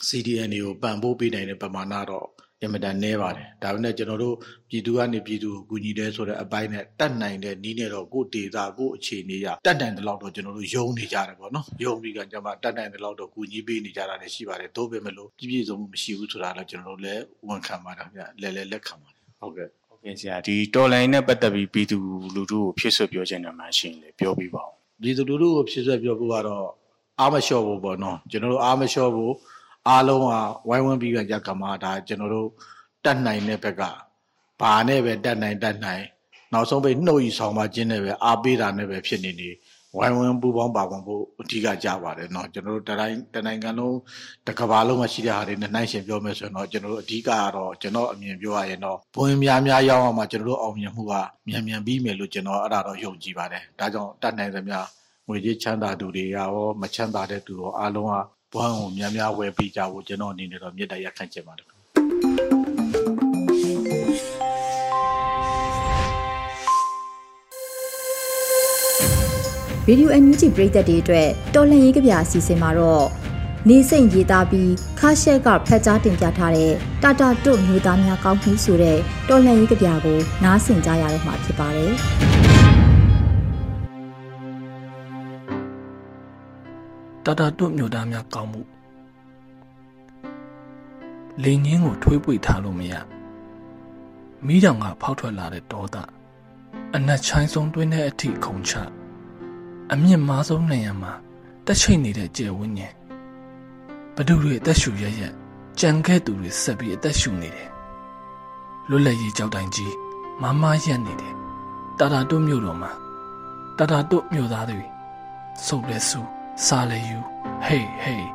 [0.08, 2.28] CDN တွေကိုပံ့ပိုးပေးနိုင်တဲ့ပမာဏတော့
[2.62, 4.36] အင်မတန်နည်းပါတယ်ဒါပေမဲ့ကျွန်တော်တို့
[4.70, 21.98] ပြည်သူကနေပြည်သူကိုကူညီတယ်ဆိုတဲ့အပိုင်းနဲ့တတ်နိုင်တဲ့နီးနေတော့ကိုဒေတာကိုအခြေအနေရတတ်နိုင်တဲ့လောက်တော့ကျွန်တော်တို့ယုံနေကြတယ်ပေါ့နော်ယုံပြီးကကျွန်မတတ်နိုင်တဲ့လောက်တော့ကူညီပေးနေကြတာလည်းရှိပါတယ်သို့ပေမဲ့လို့ပြည့်ပြည့်စုံမှုမရှိဘူးဆိုတာလည်းကျွန်တော်တို့လည်းဝန်ခံပါတယ်ဗျလဲလဲလက်ခံပါတယ်ဟုတ်ကဲ့ဟုတ်ကဲ့ဆရာဒီတော်လိုင်းနဲ့ပတ်သက်ပြီးပြည်သူ
[22.36, 26.68] လူထုကိုဖြစ်ဆွပြောချင်တယ်မှရှိရင်လေပြောပြပါဦးပြည်သူလူထုကိုဖြစ်ဆွပြောဖို့ကတော့
[27.21, 29.35] အားမလျှော့ဘူးပေါ့နော်ကျွန်တော်တို့အားမလျှော့ဘူး
[29.89, 30.27] အားလုံးက
[30.69, 32.49] ဝိုင်းဝန်းပြီးကြကမှာဒါကျွန်တော်တို့
[33.05, 33.83] တတ်နိုင်တဲ့ဘက်က
[34.61, 36.05] ဘာနဲ့ပဲတတ်နိုင်တတ်နိုင်
[36.53, 39.51] နောက်ဆုံးပိတ်နှုတ်ဤဆောင်ပါခြင်းနဲ့ပဲအားပေးတာနဲ့ပဲဖြစ်နေနေ
[39.97, 43.97] ဝိုင်းဝန်းပူပေါင်းပါဝင်ဖို့အဓိကကြပါတယ်เนาะကျွန်တော်တို့တတိုင်းတနိုင်ငံလုံး
[44.49, 51.13] တကဘာလုံးမှာရှိတဲ့ဟာတွေနဲ့နှိုင်းရှင်ပြောမယ်ဆိုရင်တော့ကျွန်တော်တို့အဓိကကတော့ကျွန်တော်အမြင်ပြောရရင်တော့ဘွင်များများရောက်အောင်မှာကျွန်တော်တို့အောင်မြင်မှုက
[51.49, 54.79] မြန်မြန်ပြီးမယ်လို့ကျွန်တော်အဲ့ဒါတော့ယုံကြည်ပါတယ်ဒါကြောင့်တတ်နိုင်သမျှ
[55.28, 56.50] ငွေကြေးချမ်းသာသူတွေရော
[56.82, 58.16] မချမ်းသာတဲ့သူရောအားလုံးက
[58.54, 61.68] ဘွမ်းကိုများများဝယ်ပေးကြဖို့ကျွန်တော်အနေနဲ့တော့မြစ်တရက်ခန့်ချင်ပါတယ်
[69.86, 73.06] ဗီဒီယိုအန်ယူဂျီပရိသတ်တွေအတွက်တော်လှန်ရေးကြပြအစီအစဉ်မှာတော့
[73.70, 78.98] နေစိတ်ရေးသားပြီးခါရှက်ကဖက်ကြားတင်ပြထားတဲ့တာတာတွတ်မျိုးသားများကောင်းမှုဆိုတဲ့
[79.30, 81.94] တော်လှန်ရေးကြပြကိုနားဆင်ကြရတော့မှာဖြစ်ပါတယ်။
[87.28, 88.62] တာတာတွတ်မျိုးသားများကောင်းမှု
[91.44, 92.94] လိန်ငင်းကိုထွေးပွေထားလို့မရ
[94.46, 95.96] မိတောင်ကဖောက်ထွက်လာတဲ့ဒေါသ
[96.96, 98.74] အနက်ချိုင်းဆုံးတွင်းတဲ့အထိခုန်ချ
[99.94, 101.14] အမြင့်မားဆုံးနေရာမှာ
[101.66, 102.94] တက်ချိတ်နေတဲ့ကျယ်ဝန်းကျင်
[104.16, 105.34] ဘဒုတွေအသက်ရှူရရက်
[105.80, 107.70] ကြံခဲ့သူတွေဆက်ပြီးအသက်ရှူနေတယ်
[108.90, 109.94] လွတ်လပ်ရေးကြောက်တိုင်ကြီး
[110.42, 111.36] မမရက်နေတယ်
[112.00, 112.92] တာတာတွတ်မြို့တော်မှာ
[113.78, 114.82] တာတာတွတ်မြို့သားတွေ
[115.66, 117.18] စုပ်လဲစု စားလဲယူ
[117.66, 118.28] ဟေးဟေး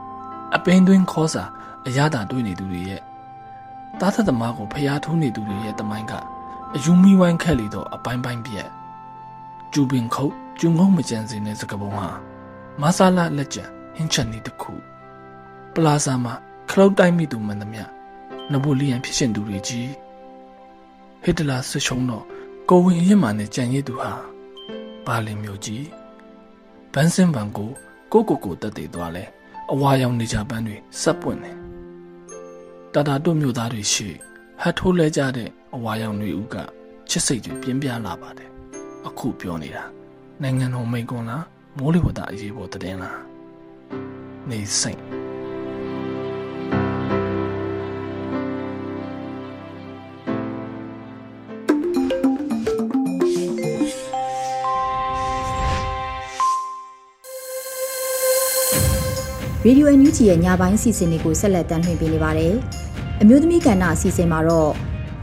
[0.54, 1.44] အပင်းသွင်းခေါ်စာ
[1.86, 3.02] အရသာတွေးနေသူတွေရဲ့
[4.00, 6.12] တားသက်သမားကိုဖျားထိုးနေသူတွေရဲ့တမိုင်းက
[6.74, 8.68] အယူမီဝိုင်းခက်လီတော့အပိုင်းပိုင်းပြက်
[9.72, 12.08] ကျူပင်ခုတ်ကျုံငုံမကြံစင်တဲ့စကပုံဟာ
[12.80, 14.72] မဆာလာလက်ကျန်ဟင်းချက်နေတခု
[15.74, 16.34] ပလာဇာမှာ
[16.70, 17.84] ခလုတ်တိုင်းမိသူမှန်သမျှ
[18.52, 19.90] နပိုလီယန်ဖြစ်ရှင်သူတွေကြီး
[21.24, 22.24] ဟစ်တလာဆွချုံတော့
[22.68, 24.12] ကိုဝင်ရစ်မာနဲ့ကြံရည်သူဟာ
[25.06, 25.86] ဘာလင်မျိုးကြီး
[26.92, 27.72] ဘန်းစင်ဘန်ကို
[28.12, 29.24] ကိုကိုကိုတက်တည်သွားလဲ
[29.72, 31.56] အဝါရောင်နေကြပန်းတွေစပ်ပွင့်တယ်
[32.94, 34.08] တာတာတို့မျိုးသားတွေရှိ
[34.62, 36.56] ဟတ်ထိုးလဲကြတဲ့အဝါရောင်တွေဥက
[37.10, 38.50] ချစ်စိတ်တွေပြင်းပြလာပါတယ်
[39.06, 39.84] အခုပြောနေတာ
[40.42, 41.44] နိုင်ငံတော်မိန့်ခွန်းလား
[41.76, 43.20] မိုးလေဝသအရေးပေါ်သတင်းလား
[44.48, 45.21] နေစိတ်
[59.66, 62.54] ရေဒီယိုအန်ယူဂျီရဲ့ညပိုင်းစီစဉ်တွေကိုဆက်လက်တင်ပြနေပါတယ်။
[63.20, 64.72] အမျိုးသမီးကဏ္ဍအစီအစဉ်မှာတော့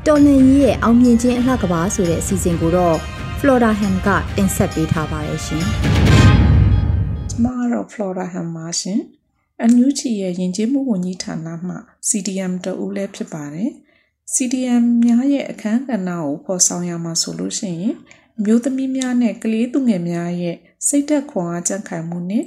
[0.07, 2.97] တော်လန်ကြီးရဲ့အောင်မြင်ခြင်းအလှကဘာဆိုတဲ့အစီအစဉ်ကိုတော့
[3.39, 5.63] Flora Ham ကတင်ဆက်ပေးထားပါတယ်ရှင်။
[7.29, 8.99] ကျမကတော့ Flora Ham ပါရှင်။
[9.61, 11.75] အန်ယူဂျီရဲ့ယဉ်ကျေးမှုဝန်ကြီးဌာနမှ
[12.09, 13.69] CDM တဦးလည်းဖြစ်ပါတယ်။
[14.33, 17.95] CDM များရဲ့အခန်းကဏ္ဍကိုဖော်ဆောင်ရမှာဆိုလို့ရှိရင်
[18.37, 22.45] အမျိုးသမီးများနဲ့ကလေးသူငယ်များရဲ့စိတ်သက်ခွန်အားကြံ့ခိုင်မှုနဲ့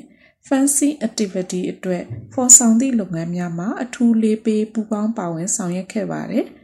[0.49, 6.47] fancy activity အတွက်ဖော်ဆောင်သည့်လုပ်ငန်းများမှာအထူးလေးပေးပူးပေါင်းပါဝင်ဆောင်ရွက်ခဲ့ပါတယ်။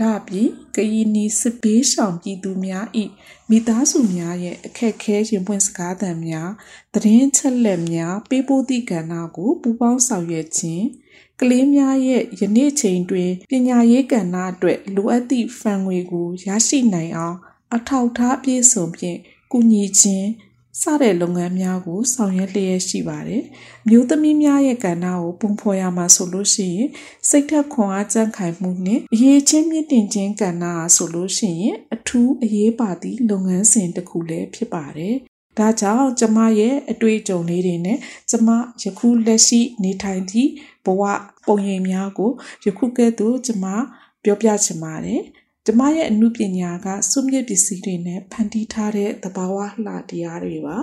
[0.00, 2.86] ဒါ့အပြင်ကရင်နီစစ်ဘေးရှောင်ပြည်သူများ၏
[3.50, 6.50] မိသားစုများရဲ့အခက်အခဲရင်ပွင့်စကားသံများ
[6.94, 10.84] သတင်းချက်လက်များပေးပို့သည့်ကဏ္ဍကိုပူးပေါင်းဆောင်ရွက်ခြင်း
[11.40, 17.36] ကလေးများရဲ့ယနေ့ချိန်တွင်ပညာရေးကဏ္ဍအတွက်လိုအပ်သည့်ဖန်ငွေကိုရရှိနိုင်အောင်
[17.74, 19.18] အထောက်အထားပြည့်စုံဖြင့်
[19.52, 20.28] ကူညီခြင်း
[20.82, 23.42] စတဲ့လုပ်ငန်းများကို ဆောင်ရွက်လျက်ရှိပါတယ်။
[23.88, 26.88] မျိုးသမီးများရဲ့ကဏ္ဍကိုပုံဖော်ရမှာဆိုလို့ရှိရင်
[27.28, 35.14] စိတ်ထက်ခွန်အားကြံ့ခိုင်မှုနဲ့အရေးချင်းမြင့်တင်ခြင်းကဏ္ဍအားဆိုလို့ရှိရင်အထူးအရေးပါသည့်လုပ်ငန်းစဉ်တစ်ခုလည်းဖြစ်ပါတယ်။
[35.58, 37.98] ဒါကြောင့်ကျမရဲ့အတွေ့အကြုံလေးတွေနဲ့
[38.30, 38.48] ကျမ
[38.82, 40.50] ယခုလက်ရှိနေထိုင်သည့်
[40.84, 41.02] ဘဝ
[41.46, 42.30] ပုံရိပ်များကို
[42.64, 43.66] ယခုကဲ့သို့ကျမ
[44.24, 45.22] ပြောပြချင်ပါတယ်။
[45.70, 50.76] ကျမရဲ့အမှုပညာကစုမြစ်ပစ္စည်းတွေနဲ့ဖန်တီးထားတဲ့သဘာဝလှတရားတွေပါ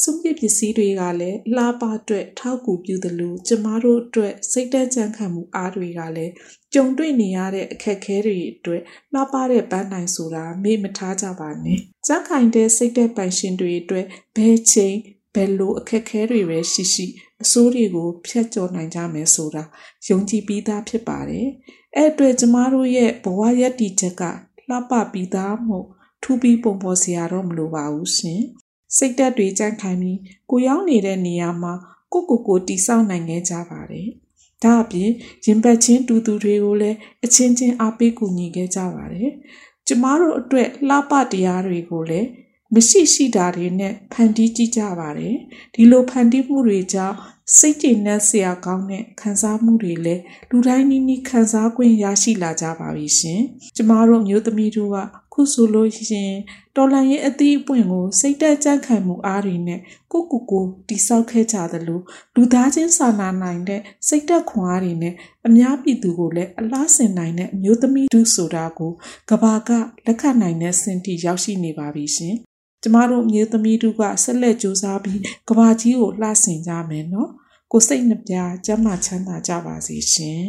[0.00, 6.32] စွန့်ပစ်ပစ္စည်းတွေကလည်းလှပအတွက်ထောက်ကူပြုသလိုကျမတို့အတွက်စိတ်တကြံခံမှုအားတွေကလည်း
[6.74, 8.82] ကြုံတွေ့နေရတဲ့အခက်အခဲတွေအတွက်
[9.14, 14.96] လှပတဲ့ပန်းနိုင်ဆိုတာမေ့မထားကြပါနဲ့။ကြံ့ခိုင်တဲ့စိတ်သက်ပိုင်ရှင်တွေအတွက်ဘယ်ချိန်
[15.34, 17.06] ဘယ်လိုအခက်အခဲတွေပဲရှိရှိ
[17.42, 19.64] အဆိုးတွေကိုဖျက်ကျော်နိုင်ကြမယ်ဆိုတာ
[20.08, 21.48] ယုံကြည်ပြီးသားဖြစ်ပါတယ်။
[21.96, 24.22] အဲ့အတွက်ကျမတို့ရဲ့ဘဝရည်တည်ချက်က
[24.68, 25.78] လှပပြီးသားမှု
[26.22, 28.40] ထူပြီးပုံပေါ်စရာတော့မလိုပါဘူးရှင်။
[28.96, 30.18] စိတ်သက်တွေကြံ့ခိုင်ပြီး
[30.50, 31.72] ကိုရောက်နေတဲ့နေရာမှာ
[32.12, 34.08] ကိုကိုကိုတီဆောက်နိုင်ခဲ့ကြပါတယ်။
[34.62, 35.10] ဒါအပြင်
[35.44, 39.30] ရင်ပတ်ချင်းတူတူတွေကိုလည်းအချင်းချင်းအားပေးကူညီခဲ့ကြပါတယ်။
[39.86, 42.28] ကျမတို့အတွက်လှပတရားတွေကိုလည်း
[42.74, 45.36] မရှိရှိတာတွေနဲ့ဖန်တီးကြည့်ကြပါတယ်
[45.74, 47.16] ဒီလိုဖန်တီးမှုတွေကြောင့်
[47.58, 53.40] စိတ်ကြည်နက်စရာကောင်းတဲ့ခံစားမှုတွေလည်းလူတိုင်းနည်းနည်းခံစား권ရရှိလာကြပါပြီရှင်
[53.76, 54.96] ကျမတို့မျိုးသမီးတို့က
[55.32, 56.32] ခုဆိုလို့ရှင်
[56.76, 59.80] တော်လန်ရဲ့အသီးအပွင့်ကိုစိတ်တက်ကြခံမှုအားတွေနဲ့
[60.12, 62.00] ကိုကိုကိုတိဆောက်ခဲ့ကြသလို
[62.34, 65.14] လူသားချင်းစာနာနိုင်တဲ့စိတ်တက်ခွန်အားတွေနဲ့
[65.46, 68.92] အများပြည်သူကိုလည်းအလားဆင်နိုင်တဲ့အမျိုးသမီးတို့ဆိုတာကို
[69.30, 69.70] ကဘာက
[70.06, 72.36] လက်ခံနိုင်တဲ့စင်တီရောက်ရှိနေပါပြီရှင်
[72.82, 77.30] ကျမတို့မြေသမီးတို့ကဆက်လက်ကြိုးစားပြီးကဘာကြီးကိုလှဆင်ကြမယ်နော်
[77.72, 78.34] ကိုစိတ်နှပြ
[78.66, 80.46] ကျမ်းမာချမ်းသာကြပါစေရှင်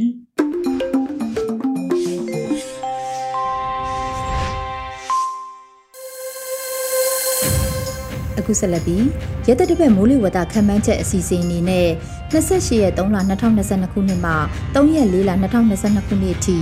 [8.40, 9.06] အခုဆက်လက်ပြီး
[9.48, 11.88] ရဲတပ်တပည့်မိုးလေဝသခန့်မှန်းချက်အစီအစဉ်အနေနဲ့
[12.32, 14.34] 28ရက်3လ2022ခုနှစ်မှ
[14.74, 16.60] 3ရက်4လ2022ခုနှစ်အထိ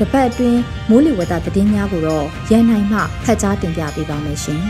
[0.00, 4.60] တပတ်အတွင်းမိုးလေဝသသတင်းများကိုတော့ရန်နိုင်မှဖတ်ကြားတင်ပြပေးပါမယ်ရှင်။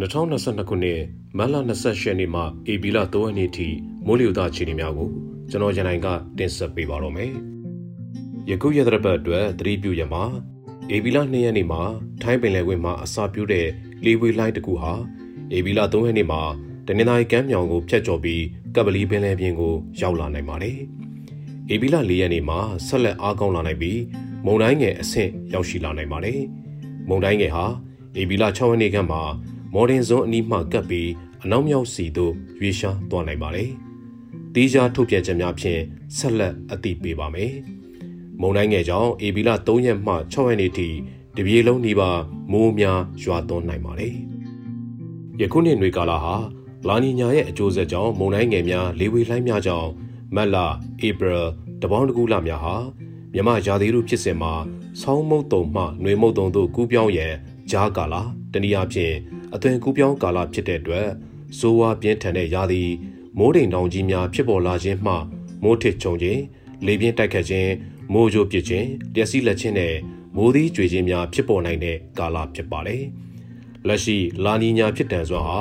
[0.00, 1.00] 2022ခုနှစ်
[1.38, 2.42] မတ်လ28ရက်နေ့မှ
[2.72, 3.68] ဧပြီလ3ရက်နေ့ထိ
[4.06, 5.08] မိုးလေဝသအခြေအနေများကို
[5.50, 6.06] ကျွန်တော်ရန်နိုင်က
[6.38, 7.32] တင်ဆက်ပေးပါတော့မယ်။
[8.50, 10.24] ယခုရက်သတ္တပတ်အတွက်သတိပြုရမှာ
[10.94, 11.82] ဧပြီလ2ရက်နေ့မှာ
[12.22, 13.66] ထိုင်းပင်လယ်ကွေ့မှာအစာပြိုးတဲ့
[14.04, 14.92] လေဝေလိုင်းတစ်ခုဟာ
[15.56, 16.42] ဧပြီလ3ရက်နေ့မှာ
[16.90, 18.42] တနင်္သာရီကမ်းမြောင်ကိုဖျက်ကျော်ပြီး
[18.74, 20.78] ကပလီပင်လယ်ပြင်ကိုရောက်လာနိုင်ပါတယ်။
[21.72, 24.00] ဧပြီလ၄ရက်နေ့မှာဆက်လက်အားကောင်းလာနိုင်ပြီး
[24.44, 26.40] မုန်တိုင်းငယ်အဆင့်ရောက်ရှိလာနိုင်ပါတယ်။
[27.08, 27.64] မုန်တိုင်းငယ်ဟာ
[28.20, 29.18] ဧပြီလ6ရက်နေ့ကမှ
[29.74, 31.10] မော်ဒင်ဇွန်အနီးမှကပ်ပြီး
[31.44, 33.70] အနောက်မြောက်စီသို့ရွေ့ရှားသွားနိုင်ပါတယ်။
[34.54, 35.80] တီးခြားထုတ်ပြန်ချက်များဖြင့်
[36.16, 37.52] ဆက်လက်အသိပေးပါမယ်။
[38.40, 40.88] မုန်တိုင်းငယ်ကြောင့်ဧပြီလ3ရက်မှ6ရက်နေ့ထိ
[41.36, 42.18] တပြေလုံးနီးပါး
[42.52, 44.14] မိုးများရွာသွန်းနိုင်ပါတယ်။
[45.40, 46.36] ယခုနှစ်နွေကာလဟာ
[46.86, 49.90] လာနီညာရဲ့အကျိုးဆက်ကြောင့်မုန်တိုင်းငယ်များလေဝေလှိုင်းများကြောင့်
[50.34, 50.56] မတ်လ၊
[51.08, 51.38] ဧပြီ
[51.82, 52.76] တပေါင်းတကူလများဟာ
[53.32, 54.52] မြမရာသီဥတုဖြစ်စဉ်မှာ
[55.00, 57.34] ဆောင်းမုတ်တုံမှနှွေမုတ်တုံတို့ကူးပြောင်းရန်
[57.70, 58.14] ကြားကာလ
[58.52, 59.14] တနည်းအားဖြင့်
[59.54, 61.08] အသွင်ကူးပြောင်းကာလဖြစ်တဲ့အတွက်
[61.58, 62.82] ဇိုးဝါပြင်းထန်တဲ့ရာသီ
[63.38, 65.14] မိုးတိမ်တောင်ကြီးများဖြစ်ပေါ်လာခြင်းမှ
[65.62, 66.40] မိုးထစ်ချုံခြင်း
[66.86, 67.72] လေပြင်းတိုက်ခတ်ခြင်း
[68.12, 69.94] မိုးကြိုးပစ်ခြင်းလျှက်စီးလက်ခြင်းနဲ့
[70.36, 73.02] မိုးသီးကြွေခြင်းများဖြစ်ပေါ်နိုင်တဲ့ကာလဖြစ်ပါတယ်။
[73.86, 75.60] လက်ရှိလာနီညာဖြစ်တန်စွာဟာ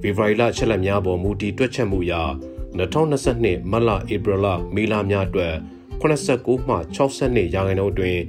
[0.00, 2.14] ဖေဖော်ဝါရီလချက်လက်များပေါ်မူတည်တွက်ချက်မှုအရ
[2.78, 5.54] 2022မတ်လဧပြီလမေလများအတွက်
[6.00, 8.20] 89မှ62ရာခိုင်နှုန်းအတွင်း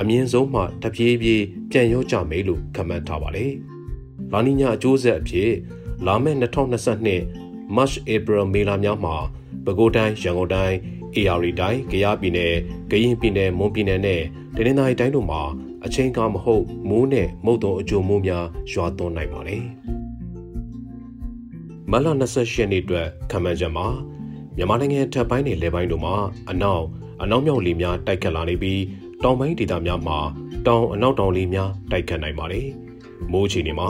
[0.00, 3.52] အမြင့်ဆုံးမှတပြေးပြေးပြန်ရောကြမယ်လို့ခန့်မှန်းထားပါတယ်။
[4.32, 5.50] လာနီညာအကျိုးဆက်အဖြစ်
[6.06, 9.16] လာမယ့်2022 March April မေလများမှာ
[9.64, 10.76] ပဲခူးတိုင်းရန်ကုန်တိုင်း
[11.16, 12.54] AR တိုင်းကယားပြည်နယ်
[12.90, 14.22] ကရင်ပြည်နယ်မွန်ပြည်နယ်နဲ့
[14.56, 15.42] တနင်္သာရီတိုင်းတို့မှာ
[15.84, 19.64] အချိန်ကာမဟုတ်မိုးနဲ့မုတ်တုံအကျိုးမိုးများရွာသွန်းနိုင်ပါတယ်။
[21.92, 23.86] မလ28ရက်နေ့အတွက်ခံမှန်းချက်မှာ
[24.56, 26.14] မြန်မာနိုင်ငံထပ်ပိုင်းနဲ့လယ်ပိုင်းတို့မှာ
[26.50, 26.84] အနောက်
[27.22, 28.82] အနောက်မြောက်လေများတိုက်ခတ်လာနေပြီး
[29.22, 30.18] တောင်ပိုင်းဒေသများမှာ
[30.66, 32.66] တောင်အနောက်တောင်လေများတိုက်ခတ်နိုင်ပါတယ်။
[33.32, 33.88] မိုးအခြေအနေမှာ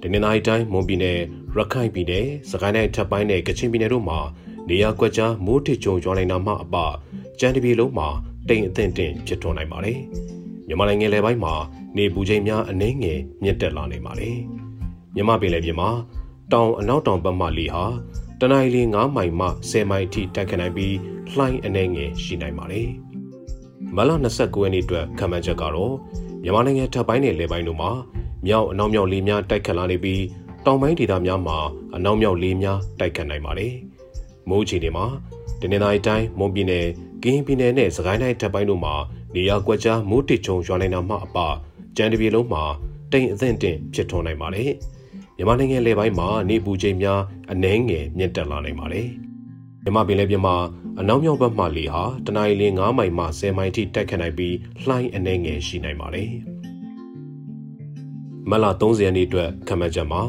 [0.00, 1.18] တနင်္သာရီတိုင်းမွန်ပြည်နယ်
[1.56, 4.18] ရခိုင်ပြည်နယ်စကိုင်းတိုင်းထပ်ပိုင်းနဲ့ကချင်ပြည်နယ်တို့မှာ
[4.68, 6.76] နေရာကွက်ကြားမိုးထစ်ကြုံရွာနိုင်တာမှအပ
[7.40, 8.08] ကြံတပြည်လုံးမှာ
[8.48, 9.98] တိမ်အထင်တင်ဖြစ်ထွန်းနိုင်ပါတယ်။
[10.66, 11.54] မြန်မာနိုင်ငံလယ်ပိုင်းမှာ
[11.96, 14.36] နေပူချိန်များအနှဲငယ်မြင့်တက်လာနိုင်ပါတယ်။
[15.14, 15.90] မြန်မာပင်လယ်ပြင်မှာ
[16.52, 17.84] တောင်အနောက်တောင်ဘက်မှလေဟာ
[18.40, 20.94] တနင်္လာရီ9မိုင်မှ10မိုင်အထိတိုက်ခတ်နိုင်ပြီး
[21.32, 22.88] လှိုင်းအနှဲငယ်ရှိနိုင်ပါတယ်။
[23.96, 25.94] မလ29ရက်နေ့အတွက်ခံမှန်းချက်ကတော့
[26.42, 27.90] မြန်မာနိုင်ငံထပ်ပိုင်းနဲ့လယ်ပိုင်းတို့မှာ
[28.46, 30.22] မြောက်အနောက်မြောက်လေများတိုက်ခတ်လာနေပြီး
[30.66, 31.58] တောင်ပိုင်းဒေသများမှာ
[31.94, 33.72] အနောက်မြောက်လေများတိုက်ခတ်နိုင်ပါတယ်။
[34.48, 35.06] မိုးအခြေအနေမှာ
[35.60, 36.86] တနင်္လာရီတိုင်းမွန်ပြည်နယ်
[37.22, 38.94] ကင်းပြည်နယ်နဲ့စကိုင်းတိုင်းထပ်ပိုင်းတို့မှာ
[39.34, 41.38] နေရာကွက်ကြားမိုးတစ်ချုံရွာနိုင်တာမှအပ
[41.96, 42.62] ကြံတပြေလုံးမှာ
[43.12, 44.72] တိမ်အသင့်တင်ဖြစ်ထွန်းနိုင်ပါတယ်။
[45.40, 47.20] မြန်မာနိုင်ငံလေပိုင်းမှာနေပူချိန်များ
[47.52, 49.08] အနှဲငယ်မြင့်တက်လာနိုင်ပါတယ်။
[49.82, 50.56] မြန်မာပင်လယ်ပြင်မှာ
[51.00, 56.30] အနောက်မြောက်ဘက်မှလေဟာတနအီလ9မိုင်မှ10မိုင်ထိတိုက်ခတ်နိုင်ပြီးလှိုင်းအနှဲငယ်ရှိနိုင်ပါတယ်။
[58.50, 60.22] မလ30ရက်နေ့အတွက်ခန့်မှန်းချက်မှာ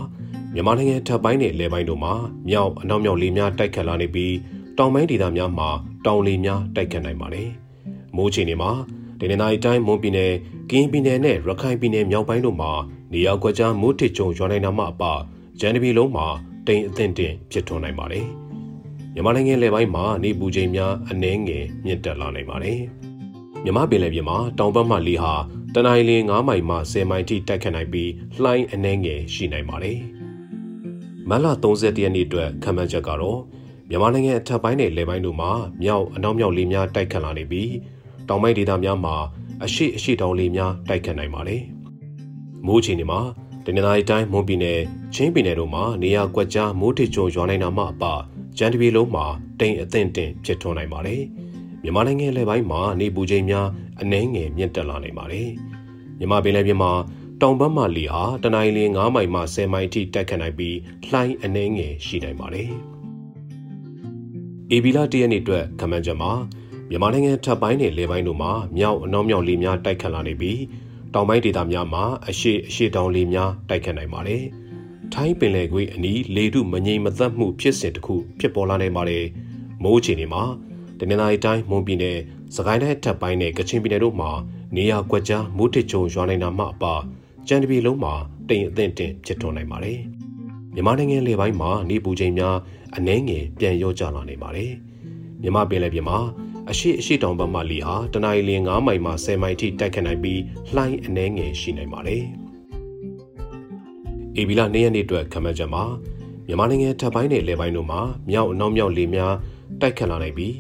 [0.54, 2.14] မြန်မာနိုင်ငံထပ်ပိုင်းနဲ့လယ်ပိုင်းတို့မှာ
[2.50, 4.36] မြောက်အနောက်မြောက်လေများတိုက်ခတ်လာနေပြီး
[4.78, 5.70] တောင်ပိုင်းဒေသများမှာ
[6.06, 7.50] တောင်လေများတိုက်ခတ်နိုင်ပါတယ်။
[8.16, 8.72] မိုးချိန်တွေမှာ
[9.20, 10.32] ဒနင်္သာရီတိုင်းမွန်ပြည်နယ်၊
[10.72, 12.72] ကင်းပြည်နယ်နဲ့ရခိုင်ပြည်နယ်မြောက်ပိုင်းတို့မှာ
[13.14, 15.04] နေရာကွက်ကြားမိုးထစ်ကြုံရွာနိုင်တာမှအပ
[15.60, 16.28] ဂျန်တပီလုံးမှာ
[16.68, 18.26] တိမ်အသင့်တင်ဖြစ်ထွန်းနိုင်ပါတယ်။
[19.14, 22.80] မြန်မာနိုင်ငံလယ်ပိုင်းမှာနေပူချိန်များအနည်းငယ်မြင့်တက်လာနိုင်ပါတယ်။
[23.64, 25.34] မြမပင်လယ်ပြင်မှာတောင်ဘက်မှလေဟာ
[25.74, 28.12] တနင်္လာနေ့9မိုင်မှ10မိုင်ထိတိုက်ခတ်နိုင်ပြီး
[28.44, 29.98] လှိုင်းအနည်းငယ်ရှိနိုင်ပါတယ်။
[31.30, 33.40] မလ31ရက်နေ့အတွက်ခံမှန်းချက်ကတော့
[33.90, 35.52] မြန်မာနိုင်ငံအထက်ပိုင်းနဲ့လယ်ပိုင်းတို့မှာ
[35.84, 37.72] မြောက်အနောက်မြောက်လေများတိုက်ခတ်လာနေပြီး
[38.28, 39.16] တောင်ပိုင်းဒေသများမှာ
[39.64, 41.64] အရှိအရှိတောင်လေများတိုက်ခတ်နိုင်ပါတယ်။
[42.66, 43.22] မိုးချီနေမှာ
[43.66, 44.80] တနင်္လာရီတိုင်းမွန်ပြည်နယ်
[45.14, 48.04] ချင်းပြည်နယ်တို့မှာနေရာကွက်ကြားမိုးထစ်ကြုံရွာနိုင်တာမှအပ
[48.58, 49.26] ကြံတပြည်လုံးမှာ
[49.60, 51.22] တိမ်အသင့်တင်ဖြစ်ထွန်းနိုင်ပါတယ်။
[51.84, 53.68] မြန်မာနိုင်ငံလယ်ပိုင်းမှာနေပူချိန်များ
[54.02, 55.50] အနည်းငယ်မြင့်တက်လာနိုင်ပါတယ်။
[56.18, 56.92] မြန်မာပင်လယ်ပြင်မှာ
[57.42, 60.78] တောင်ဘက်မှလေဟာတနင်္လာရီ9မိုင်မှ10မိုင်ထိတက်ခတ်နိုင်ပြီး
[61.12, 62.70] လှိုင်းအနှဲငယ်ရှိနိုင်ပါတယ်။
[64.72, 66.32] အေဘီလာတရက်နေ့အတွက်ခမန်းချက်မှာ
[66.90, 70.60] မြန်မာနိုင်ငံထပ်ပိုင်းနဲ့လေပိုင်းတို့မှာမြောက်အနောက်မြောက်လေများတိုက်ခတ်လာနေပြီး
[71.14, 74.44] တောင်ပိုင်းဒေသများမှာအရှိအရှိတောင်လေများတိုက်ခတ်နိုင်ပါတယ်။
[75.14, 79.26] ထိုင်းပင်လယ်ကွေ့အနီးလေထုမငြိမ်မသက်မှုဖြစ်စဉ်တစ်ခုဖြစ်ပေါ်လာနိုင်ပါတယ်။
[79.84, 80.44] မိုးအခြေအနေမှာ
[81.00, 82.18] တနင်္လာရီတိုင်းမွန်ပြည်နယ်
[82.56, 84.32] စကိုင်းတိုင်းထပ်ပိုင်းနဲ့ကချင်ပြည်နယ်တို့မှာ
[84.76, 86.86] နေရာကွက်ကြားမိုးထစ်ချုံရွာနိုင်တာမှအပ
[87.48, 88.14] ကြံတပြည်လုံးမှာ
[88.50, 90.00] တိမ်အသင့်တင်ဖြစ်ထွန်းနိုင်ပါတယ်။
[90.74, 92.56] မြန်မာနိုင်ငံလေပိုင်းမှာနေပူချိန်များ
[92.96, 94.72] အနှဲငယ်ပြန်ရောကျလာနေပါတယ်။
[95.42, 96.18] မြမပင်လယ်ပြင်မှာ
[96.72, 100.40] အရှိအရှိတောင်ဘက်မှလီဟာတနအီလ9မိုင်မှ10မိုင်ထိတိုက်ခတ်နိုင်ပြီး
[100.76, 102.24] လှိုင်းအနှဲငယ်ရှိနိုင်ပါတယ်။
[104.36, 105.84] အေဘီလာနေ့ရက်နေ့အတွက်ခမန်းချက်မှာ
[106.48, 109.34] မြန်မာနိုင်ငံထပ်ပိုင်းနဲ့လယ်ပိုင်းတို့မှာမြောက်အနောက်မြောက်လေများ
[109.82, 110.56] တိုက်ခတ်လာနိုင်ပြီး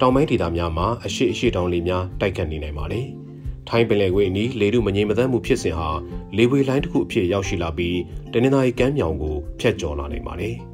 [0.00, 3.06] တောင်ပိုင်းဒေသများမှာအရှိအရှိတောင်လေများတိုက်ခတ်နေနိုင်ပါတယ်။
[3.68, 5.88] ထိုင်းပင်လယ်ကွေ့အနီးလေထုမငြိမ်မသက်မှုဖြစ်စဉ်ဟာ
[6.36, 7.98] လေဝေလိုင်းတစ်ခုအဖြစ်ရောက်ရှိလာပြီး
[8.32, 10.56] တနင်္လာရီကမ်းမြောင်ကိုဖျက်ကျော်လာနိုင်ပါတယ်။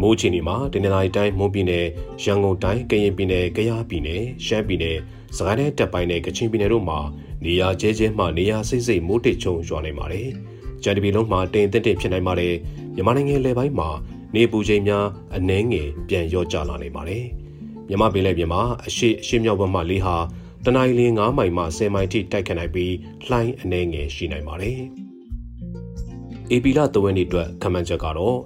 [0.00, 1.86] မိုးချီနေမှာတနင်္လာရီတိုင်းမွန်ပြည်နယ်
[2.22, 4.96] ရန်ကုန်တိုင်းကရင်ပြည်နယ်ကယားပြည်နယ်ရှမ်းပြည်နယ်
[5.36, 6.98] စကိုင်းတိုင်းတပ်ပိုင်းနဲ့ကချင်ပြည်နယ်တို့မှာ
[7.44, 10.28] နေရာကျဲကျဲမှနေရာစိတ်စိတ်မိုးတစ်ချုံရွာနိုင်ပါတယ်။
[10.82, 12.54] ကြံတပီလုံးမှာတိမ်တက်တက်ဖြစ်နိုင်ပါတယ်။
[12.94, 13.88] မြန်မာနိုင်ငံလယ်ပိုင်းမှာ
[14.34, 17.24] နေပူချိန်များအနှဲငယ်ပြန်လျော့ကျလာနိုင်ပါတယ်။
[17.88, 20.16] မြန်မာပြည်လယ်ပြင်မှာအရှိအရှိမြောက်ဘက်မှလေးဟာ
[20.64, 22.94] တနင်္လာရီ9မိုင်မှ10မိုင်ထိတိုက်ခတ်နိုင်ပြီး
[23.28, 24.78] လှိုင်းအနှဲငယ်ရှိနိုင်ပါတယ်။
[26.50, 28.38] အေပီလာတဝက်နေ့အတွက်ခမန်းချက်ကတော့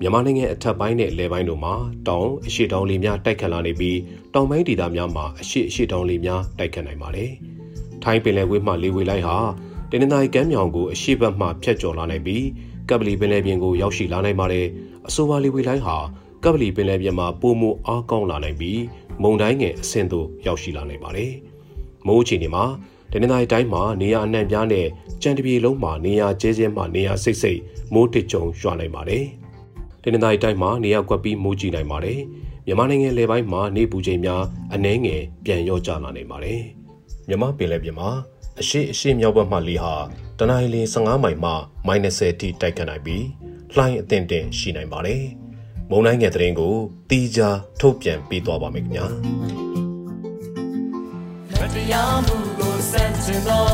[0.00, 1.74] မြန်မာနိုင်ငံအထက်ပိုင်းနဲ့လယ်ပိုင်းတို့မှာ
[2.08, 3.98] တောင်အရှိတောင်လေများတိုက်ခတ်လာနေပြီး
[4.34, 7.30] တောင်ပိုင်းဒေသများမှာအရှိအရှိတောင်လေများတိုက်ခတ်နိုင်ပါတယ်။
[8.02, 9.36] ထိုင်းပင်လယ်ကွေ့မှလေဝေလိုက်ဟာ
[9.90, 12.44] တနင်္သာရီကမ်းမြောင်ကိုအရှိဘက်မှဖြတ်ကျော်လာနိုင်ပြီး
[12.88, 14.66] ကပလီပင်လယ်ပြင်ကိုရောက်ရှိလာနိုင်ပါတယ်။
[15.08, 15.96] အဆိုပါလေဝေလိုက်ဟာ
[16.44, 18.80] ကပလီပင်လယ်ပြင်မှာပိုမိုအားကောင်းလာနိုင်ပြီး
[19.22, 21.30] မုန်တိုင်းငယ်အဆင့်သို့ရောက်ရှိလာနိုင်ပါတယ်။
[22.06, 22.64] မိုးအခြေအနေမှာ
[23.12, 24.86] တနင်္သာရီတိုင်းမှာနေရာအနှံ့ပြားနဲ့
[25.22, 27.60] ကြံတပြေလုံးမှာနေရာကျဲကျဲမှနေရာစိတ်စိတ်
[27.92, 29.24] မိုးတစ်ကြုံရွာနိုင်ပါတယ်။
[30.06, 32.20] တနင်္သာရီတိုင်းမှာနေရာကွက်ပြီးမိုးကြီးနိုင်ပါတယ်။
[32.66, 34.42] မြန်မာနိုင်ငံလယ်ပိုင်းမှာနေပူချိန်များ
[34.74, 36.60] အနည်းငယ်ပြန်လျော့ကျလာနိုင်ပါတယ်။
[37.28, 38.10] မြန်မာပင်လယ်ပြင်မှာ
[38.60, 39.94] အရှိအရှိမြောက်ဘက်မှလေဟာ
[40.38, 41.52] တနင်္လာရီ15မိုင်မှ
[41.86, 43.24] -30 ထိတိုက်ခတ်နိုင်ပြီး
[43.74, 45.22] လှိုင်းအသင့်တင်ရှိနိုင်ပါတယ်။
[45.90, 46.74] မုန်တိုင်းငယ်တဲ့ရင်ကို
[47.10, 49.06] တီးခြားထုတ်ပြန်ပေးသွားပါမယ်ခင်ဗျာ။
[51.74, 53.64] တရားမှုကိုစန့်ကျင်သော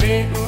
[0.00, 0.47] ရေ